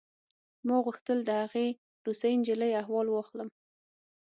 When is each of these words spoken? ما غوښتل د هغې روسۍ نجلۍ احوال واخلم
ما 0.67 0.75
غوښتل 0.85 1.17
د 1.25 1.29
هغې 1.41 1.67
روسۍ 2.05 2.33
نجلۍ 2.39 2.71
احوال 2.81 3.07
واخلم 3.11 3.49